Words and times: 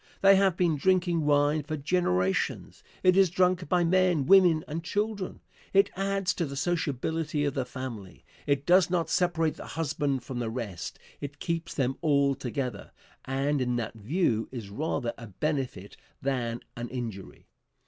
They 0.21 0.35
have 0.35 0.57
been 0.57 0.77
drinking 0.77 1.27
wine 1.27 1.61
for 1.61 1.77
generations. 1.77 2.83
It 3.03 3.15
is 3.15 3.29
drunk 3.29 3.69
by 3.69 3.83
men, 3.83 4.25
women 4.25 4.63
and 4.67 4.83
children. 4.83 5.41
It 5.73 5.91
adds 5.95 6.33
to 6.33 6.47
the 6.47 6.55
sociability 6.55 7.45
of 7.45 7.53
the 7.53 7.65
family. 7.65 8.25
It 8.47 8.65
does 8.65 8.89
not 8.89 9.11
separate 9.11 9.57
the 9.57 9.67
husband 9.77 10.23
from 10.23 10.39
the 10.39 10.49
rest, 10.49 10.97
it 11.19 11.37
keeps 11.37 11.75
them 11.75 11.97
all 12.01 12.33
together, 12.33 12.93
and 13.25 13.61
in 13.61 13.75
that 13.75 13.93
view 13.93 14.49
is 14.51 14.71
rather 14.71 15.13
a 15.19 15.27
benefit 15.27 15.97
than 16.19 16.61
an 16.75 16.89
injury. 16.89 17.45